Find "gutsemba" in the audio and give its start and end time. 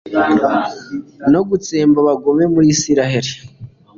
1.49-1.97